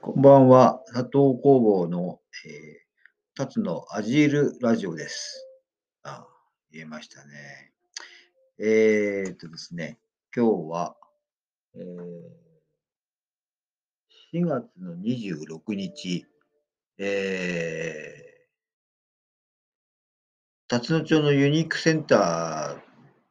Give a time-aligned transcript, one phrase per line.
[0.00, 1.10] こんばんは、佐藤
[1.42, 5.44] 工房の、えー、辰野アジールラジオです。
[6.04, 6.24] あ、
[6.70, 7.72] 言えましたね。
[8.58, 9.98] えー、っとですね、
[10.34, 10.96] 今日は、
[11.74, 16.26] えー、4月の26日、
[16.98, 22.82] えー、辰野町のユニークセンターっ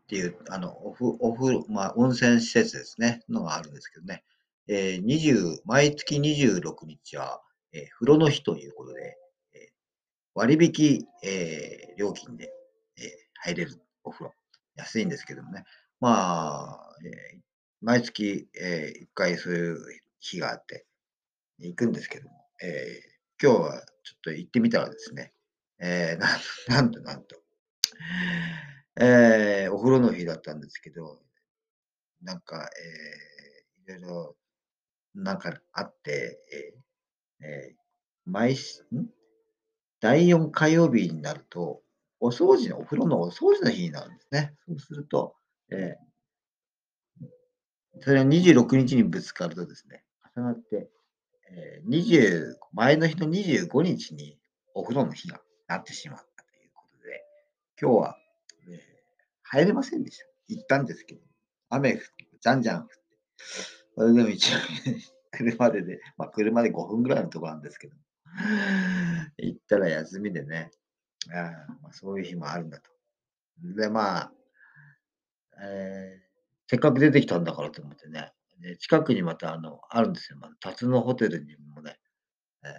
[0.07, 4.25] ていう、あの、おふ、おふ、まあ、温泉施設ですね、のがあるんですけどね。
[4.67, 7.41] えー、20毎月26日は、
[7.73, 9.17] えー、風呂の日ということで、
[9.53, 9.69] えー、
[10.35, 12.51] 割引、えー、料金で、
[12.97, 13.05] えー、
[13.43, 14.33] 入れるお風呂。
[14.75, 15.65] 安いんですけどもね。
[15.99, 16.95] まあ、
[17.33, 17.39] えー、
[17.81, 19.77] 毎月、えー、1回そういう
[20.19, 20.85] 日があって、
[21.59, 25.33] 行くんですけども、えー、今日はちょっと行ってみたらですね、
[25.79, 27.41] えー、な んなんとなんと、
[28.99, 31.23] えー、お風呂の日だったんですけど、
[32.21, 32.69] なんか、
[33.87, 34.37] えー、いろいろ
[35.17, 36.39] なんかあって、
[37.41, 37.75] えーえー、
[38.25, 39.07] 毎し、ん？
[39.99, 41.81] 第4火曜日になると、
[42.19, 44.53] お掃除の、お風呂のお掃除の日になるんですね。
[44.67, 45.35] そうすると、
[45.71, 47.27] えー、
[48.01, 50.03] それは26日にぶつかるとですね、
[50.35, 50.89] 重なって、
[51.51, 54.37] えー、20前の日の25日に
[54.75, 57.23] お風呂の日がなってしまったということで、
[57.81, 58.17] 今日は、
[58.69, 58.77] えー、
[59.43, 60.25] 入れませんでした。
[60.49, 61.21] 行ったんですけど、
[61.69, 62.05] 雨降って、
[62.39, 62.93] じゃんじゃん降って、
[63.97, 64.57] それでも一応、
[65.31, 67.95] 車でね、まあ、車で5分ぐらいのところなんですけど、
[69.39, 70.69] 行ったら休みでね、
[71.31, 72.91] あまあ、そういう日もあるんだと。
[73.75, 74.31] で、まあ、
[75.63, 76.27] えー、
[76.67, 78.31] せっかく出てきたんだからと思ってね、
[78.61, 80.37] で近くにまたあのあるんですよ。
[80.37, 81.97] まあ、辰野ホテルにもね、
[82.63, 82.71] えー、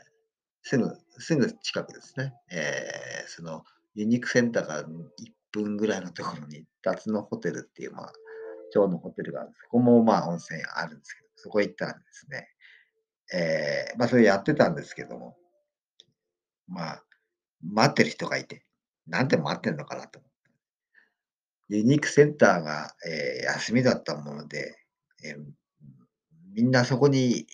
[0.62, 2.32] すぐ、すぐ近くですね。
[2.52, 4.86] えー、そのユニークセンターから1
[5.50, 8.12] 分ぐらいのところに、辰野ホテルっていう、まあ、
[8.72, 9.62] 町のホテルがあるんです。
[9.64, 12.48] ここもまあ温泉あるんですけど、そこ行ったらですね、
[13.32, 15.36] えー、まあそれやってたんですけども、
[16.68, 17.04] まあ、
[17.62, 18.62] 待ってる人がいて、
[19.06, 20.38] なんで待ってんのかなと思って。
[21.70, 24.78] ユニークセンターが、えー、休みだったもので、
[25.24, 25.36] えー、
[26.54, 27.46] みんなそこに、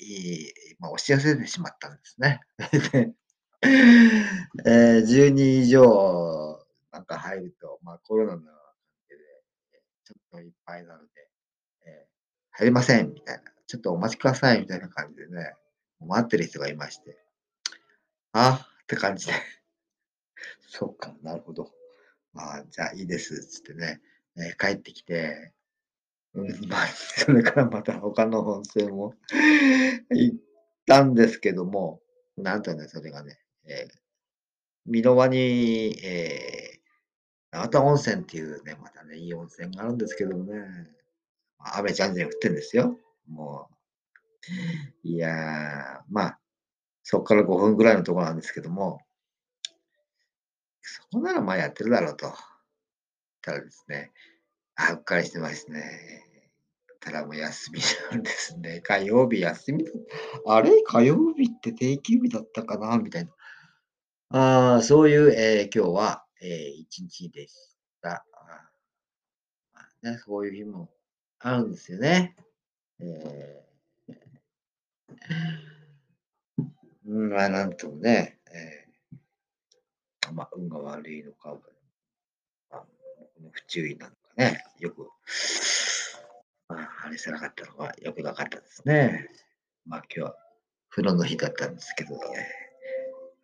[0.79, 2.41] まあ、押し寄せてしまったんですね。
[4.67, 8.43] えー、10人以上なんか入ると、まあコロナの、
[10.15, 11.09] ちょっといっぱいなので、
[11.87, 13.55] えー、入りませんみたいな。
[13.67, 15.55] ちょっとお待ちくださいみたいな感じでね、
[16.01, 17.19] 待ってる人がいまして、
[18.33, 19.33] あって感じで、
[20.69, 21.73] そうか、なるほど。
[22.37, 24.01] あじゃあいいです、つってね、
[24.37, 25.53] えー、帰ってきて、
[26.35, 26.49] うん、
[26.95, 29.15] それからまた他の温泉も
[30.11, 30.39] 行っ
[30.87, 32.03] たんですけども、
[32.37, 33.99] なんとね、それがね、えー、
[34.87, 36.64] 美濃輪に、えー、
[37.55, 40.59] 長田温泉っていうね、またね、いい温泉があるんですけどもね、
[41.77, 42.99] 雨じゃんじゃん降ってんですよ。
[43.29, 43.69] も
[45.05, 46.39] う、いやー、まあ、
[47.05, 48.99] そこから5分ぐらいのところなんですけども、
[50.83, 52.35] そこならまあやってるだろうと。
[53.41, 54.11] たらですね、
[54.75, 56.25] あ、うっかりしてますね。
[56.99, 58.81] たらもう休みなんですね。
[58.81, 59.93] 火曜日休みだ。
[60.49, 60.83] あれ？
[60.83, 62.99] 火曜日って定休日だったかな？
[62.99, 63.31] みたいな。
[64.31, 67.55] ああ、そういう、えー、今日は、えー、一日でし
[68.03, 68.27] た。
[69.73, 70.91] まあね、そういう日も
[71.39, 72.37] あるんですよね。
[73.01, 74.15] えー、
[77.07, 81.57] うん、まあ、なんともね、えー、まあ、運が悪いのか、
[82.71, 82.85] まあ、
[83.51, 85.09] 不注意なのかね、よく、
[86.69, 89.31] まあ、話せなかったのがよくなかったですね。
[89.87, 90.37] まあ、今日は
[90.91, 92.19] 風呂の日だったんですけど、ね、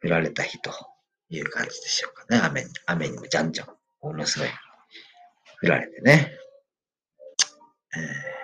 [0.03, 0.71] 降られた日と
[1.31, 2.41] いう感じでしょうかね。
[2.43, 3.69] 雨に、雨にもじゃんじゃん、
[4.03, 4.49] ものすごい
[5.63, 6.33] 降られてね。
[7.97, 8.41] えー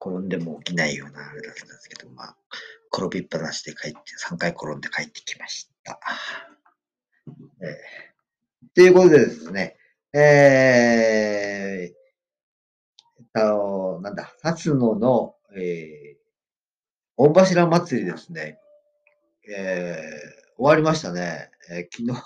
[0.00, 2.36] 転んでも起きないようなあれだったんですけど、まあ、
[2.92, 6.00] 転びっぱなしで帰って、3回転んで帰ってきました。
[7.62, 9.76] えー、ということでですね、
[10.14, 16.20] えー、あの、なんだ、辰野の、えー、
[17.16, 18.58] 御柱祭りですね、
[19.54, 21.50] えー、終わりましたね。
[21.70, 22.20] えー、昨日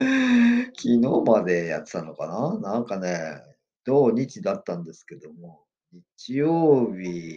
[0.74, 2.58] 昨日までやってたのかな？
[2.72, 3.38] なんかね、
[3.84, 5.62] 土日だったんですけども、
[5.92, 7.36] 日曜日、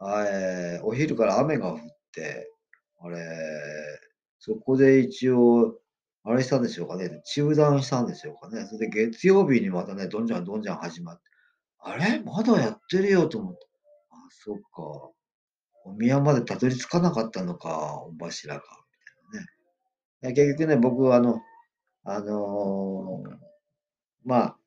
[0.00, 1.78] えー、お昼から雨が降っ
[2.14, 2.50] て、
[3.00, 3.18] あれ、
[4.38, 5.78] そこで一応、
[6.24, 8.64] あれしたんでしょうかね、中断したんでしょうかね？
[8.64, 11.22] それで月曜日にまたね、どんじゃんどんじゃん始まって、
[11.80, 12.20] あれ？
[12.20, 13.66] まだやってるよと思って。
[14.08, 15.10] あ、そっか。
[15.84, 18.62] お宮までたどり着かなかったのか、お柱が、
[20.22, 21.40] 結局ね、僕はあの、
[22.04, 23.36] あのー、
[24.24, 24.58] まあ、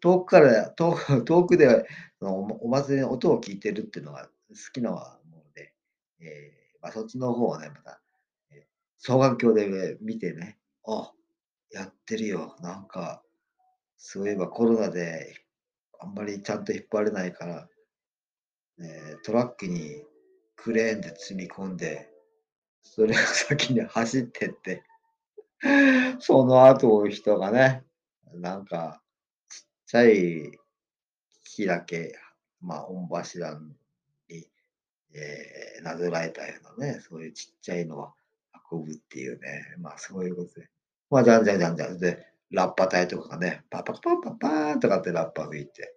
[0.00, 1.86] 遠くから、遠く 遠くで
[2.20, 4.98] お祭りの音を聞いてるっていうのが好、きなも
[5.38, 5.74] ので、
[6.20, 8.02] えー、まあ、そっちの方をね、また、
[8.50, 8.66] え
[9.00, 11.12] 双眼鏡で見てね、あ、
[11.70, 12.56] やってるよ。
[12.60, 13.24] なんか、
[13.96, 15.34] そういえばコロナで
[15.98, 17.68] あんまりちゃんと引っ張れないから、
[18.80, 20.04] えトラックに
[20.56, 22.10] クレーンで積み込んで、
[22.84, 24.84] それが先に走ってって
[26.18, 27.84] その後を人がね、
[28.34, 29.00] なんか、
[29.48, 30.58] ちっちゃい
[31.44, 32.14] 木だけ、
[32.60, 33.54] まあ、御柱
[34.28, 34.46] に、
[35.14, 38.08] えー、なぞらえたようなね、そういうちっちゃいのを
[38.70, 40.68] 運ぶっていうね、まあそういうことで。
[41.10, 41.98] まあ、じゃんじゃんじゃんじゃん。
[41.98, 45.94] で、ラッパ隊とかがね、パパパパパーンとかってラッパ吹いて、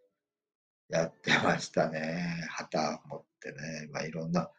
[0.90, 2.48] やってましたね。
[2.50, 4.50] 旗持ってね、まあいろんな、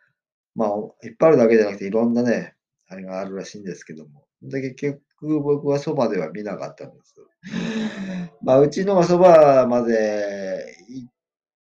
[0.54, 0.68] まあ、
[1.06, 2.54] いっぱいあるだけじゃなくていろんなね、
[2.88, 4.24] あれがあるらしいんですけども。
[4.42, 7.14] で、結局僕はそばでは見なかったんです。
[8.42, 11.12] まあ、うちのはそばまで行っ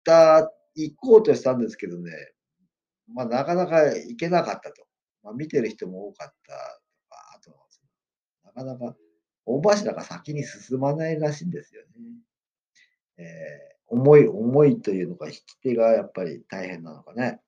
[0.04, 2.10] た、行こうとしたんですけどね、
[3.08, 4.86] まあ、なかなか行けなかったと。
[5.22, 6.52] まあ、見てる人も多かった
[6.92, 7.50] とか、あと、
[8.44, 8.96] なかなか
[9.44, 11.88] 大柱が先に進まないらしいんですよね。
[13.18, 17.40] えー、重い、重いというのか、引き手がやっぱり大変なのかね。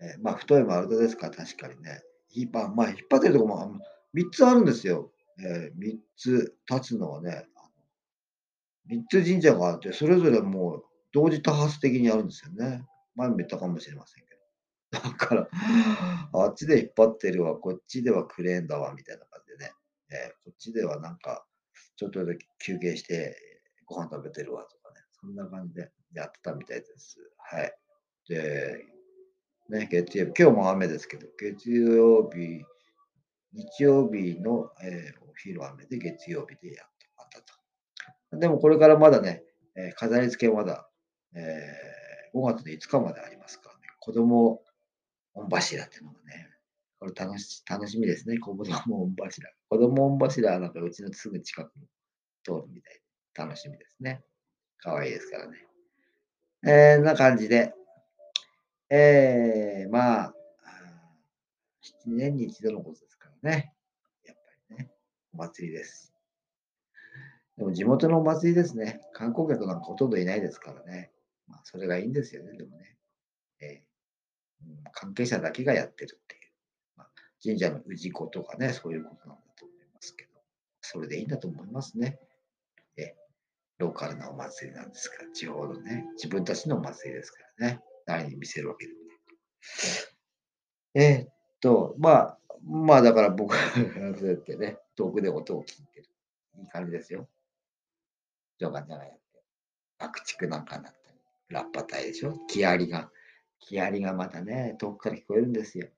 [0.00, 1.28] えー、まあ、太い丸太ですか？
[1.28, 2.02] ら、確かにね。
[2.30, 3.80] 引っ張、まあ、引っ張ってるとこも
[4.14, 5.12] 3つあるんですよ。
[5.38, 7.46] えー、3つ立つのはね、
[8.90, 12.84] 3つ神社があって、それぞれもう同時多発的にあるんですよね。
[13.14, 14.40] 前も言ったかもしれませんけど。
[15.10, 15.48] だから、
[16.32, 19.72] あっちで引っ張ってるわ、こっちではクレーンだわ、みたいな感じでね。
[20.10, 21.46] えー、こっちではなんか、
[21.96, 23.36] ちょっとだけ休憩して
[23.86, 25.00] ご飯食べてるわとかね。
[25.20, 27.18] そんな感じでやってたみたいです。
[27.36, 27.72] はい。
[28.28, 28.84] で、
[29.70, 32.64] ね、月曜日、今日も雨ですけど、月曜日、
[33.52, 37.40] 日曜日の、えー、お昼雨で月曜日でやってもらった
[38.32, 38.38] と。
[38.38, 39.44] でもこれからまだね、
[39.76, 40.88] えー、飾り付けまだ、
[41.36, 44.60] えー、5月の5日までありますからね、子供
[45.34, 46.48] 御柱っていうのがね、
[46.98, 49.50] これ楽し楽しみですね、子供御柱。
[49.68, 51.86] 子供御柱はなんかうちのすぐ近くに
[52.42, 53.00] 通るみたいで、
[53.36, 54.24] 楽しみですね。
[54.78, 55.58] 可愛いですからね。
[56.66, 57.72] えー、な感じで、
[58.92, 60.34] えー、まあ、
[62.06, 63.72] 7年に一度のことですからね。
[64.26, 64.90] やっぱりね、
[65.32, 66.12] お祭りです。
[67.56, 69.00] でも地元のお祭りですね。
[69.12, 71.12] 観光客なんかほとんどいないですからね。
[71.46, 72.96] まあ、それがいいんですよね、でもね。
[73.60, 76.50] えー、関係者だけがやってるっていう。
[76.96, 77.08] まあ、
[77.40, 80.30] 神社の氏子とかね、そういうことなんだと思いますけど、
[80.80, 82.18] それでいいんだと思いますね。
[82.96, 83.14] え
[83.78, 87.80] ローカルなお祭りなんですから、地方のね、自分たちのお祭りですからね。
[88.06, 89.18] 誰に見せるわけでもない。
[90.94, 93.58] えー、っと、まあ、まあだから僕は
[94.18, 96.08] そうやってね、遠くで音を聞いてる。
[96.58, 97.28] いい感じですよ。
[98.58, 99.42] ジョガジャガやって。
[99.98, 101.18] 爆竹なんかなったり、
[101.48, 102.34] ラッパ隊でしょ？
[102.48, 103.10] 木槍が。
[103.60, 105.88] 木槍がまたね、遠くから聞こえるんですよ。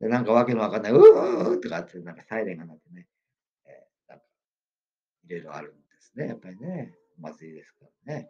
[0.00, 3.06] で、なんかわけのわかんない、うーとかって、なんかサイレンが鳴ってね、
[3.66, 4.24] えー、なんか、
[5.24, 6.26] いろいろあるんですね。
[6.28, 8.28] やっぱりね、お祭りですからね。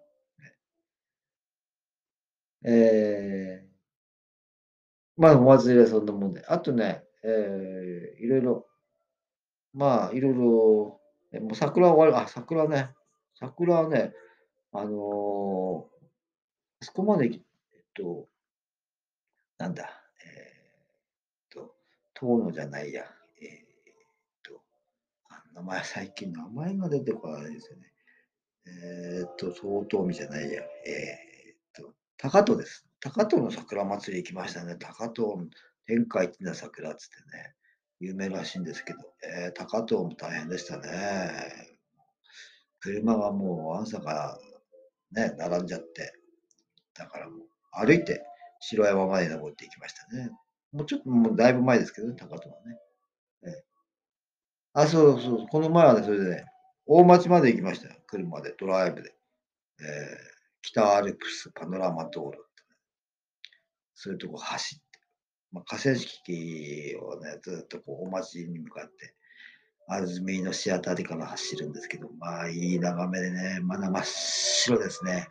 [2.65, 6.45] えー、まあ、お祭りはそんなもんで。
[6.47, 8.67] あとね、えー、いろいろ、
[9.73, 11.01] まあ、いろいろ、
[11.41, 12.95] もう桜は終わり、あ、桜ね、
[13.35, 14.13] 桜はね、
[14.73, 14.93] あのー、
[16.83, 17.41] あそこまで、えっ
[17.95, 18.29] と、
[19.59, 19.91] なんだ、
[20.25, 21.75] えー、っと、
[22.15, 23.05] 遠野じゃないや、
[23.41, 23.63] えー、っ
[24.43, 24.63] と、
[25.55, 27.93] 名前、最近名前が出てこないですよね。
[28.67, 31.32] えー、っと、相当見じゃないや、えー
[32.23, 32.87] 高戸です。
[33.01, 34.77] 高戸の桜祭り行きましたね。
[34.79, 35.41] 高戸
[35.87, 37.53] 天下一な桜っつってね、
[37.99, 41.33] 有名らしいんですけど、えー、高戸も大変でしたね。
[42.79, 44.39] 車がもう朝から
[45.11, 46.13] ね、並んじゃって、
[46.95, 48.23] だからもう歩いて
[48.61, 50.31] 城山まで登っていきましたね。
[50.71, 52.79] もうちょっと、もうだいぶ前ですけどね、高戸はね。
[53.43, 53.53] えー、
[54.75, 56.45] あ、そうそう、この前はね、それでね、
[56.87, 57.97] 大町まで行きましたよ。
[58.07, 59.13] 車で、ドライブで。
[59.81, 60.32] えー
[60.63, 62.63] 北アルプスパノラマ道路って、
[63.95, 64.85] そういうとこ走って、
[65.53, 69.15] まあ、河川敷をね、ずっとこうお町に向かって、
[69.89, 75.27] 安住の市あたりから走るんですけど、まあいい眺めでね、まだ真っ白ですね。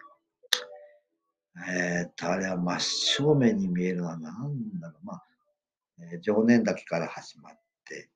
[1.68, 5.06] えー、っと、あれは真っ正面に見えるのは何だろう。
[5.06, 5.24] まあ、
[6.14, 8.10] えー、常念岳から始まって、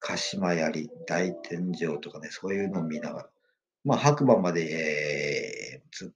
[0.00, 3.28] 鹿島槍、大天井とかね、そういうのを見ながら、
[3.84, 5.61] まあ、白馬まで、えー、
[5.92, 6.12] つ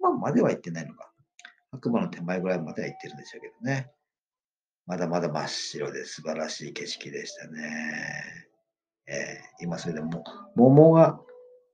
[0.00, 1.12] 白馬までは行ってないのか。
[1.72, 3.90] 白馬の手前ぐらいまでは行ってるんでしょうけどね。
[4.86, 8.46] まだまだ真っ白で素晴らしい景色でしたね。
[9.08, 10.24] えー、今それでも、
[10.54, 11.20] 桃が、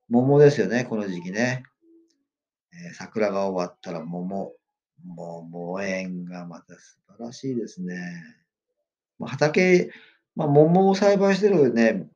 [0.08, 1.62] 桃ですよね、この時期ね。
[2.72, 4.52] えー、桜が終わったら桃、
[5.04, 7.96] 桃園がまた素晴らしいですね。
[9.18, 9.90] ま、畑、
[10.34, 12.06] ま、桃を栽培してるね、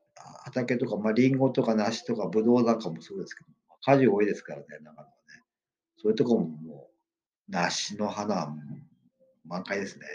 [0.45, 3.51] 畑とか、ま、リンゴとか梨とかブドウなんかもそうですけど、
[3.87, 5.13] 果樹多いですからね、長野はね。
[5.97, 6.91] そういうとこもも
[7.49, 8.57] う、梨の花は
[9.45, 10.07] 満開ですね。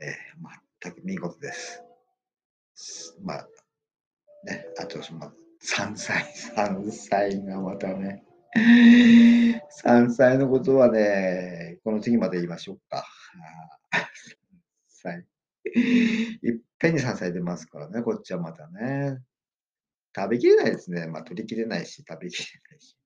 [0.00, 0.16] ええ、
[0.80, 1.82] 全く見事です。
[3.20, 3.48] まあ、
[4.44, 8.22] ね、あとその山菜山菜がまたね、
[9.70, 13.04] 山菜のことはね、この次まで言いましょうか。
[14.86, 15.26] 山菜。
[15.74, 19.18] いっぺんに山菜出ますからね、こっちはまたね。
[20.18, 21.06] 食べきれないですね。
[21.06, 22.96] まあ、取りきれないし、食べきれないし。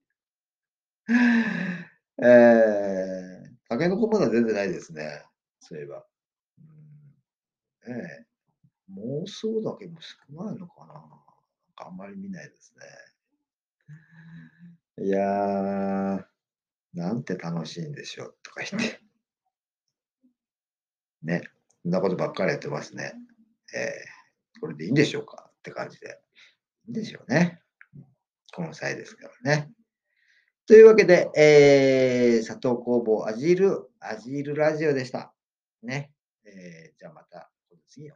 [2.23, 5.23] ええ、タケノコまだ出てないですね、
[5.59, 6.05] そういえば。
[6.59, 7.93] うん。
[7.93, 8.25] ええ。
[8.91, 10.93] 妄想だけも少ないのかな。
[10.93, 11.01] なん
[11.75, 12.73] かあんまり見ないです
[14.97, 15.05] ね。
[15.05, 16.25] いやー、
[16.93, 19.01] なんて楽しいんでしょうとか言って。
[21.23, 21.43] ね、
[21.83, 23.13] そんなことばっかりやってますね。
[23.75, 23.93] ええ、
[24.61, 25.49] これでいいんでしょうか？
[25.49, 26.22] って感じで。
[26.87, 27.61] でしょうね。
[28.53, 29.71] この際ですからね。
[30.65, 35.33] というわけで、えー、佐藤工房アジール、アジールラジオでした。
[35.81, 36.11] ね。
[36.45, 37.51] えー、じゃあまた、
[37.87, 38.15] 次の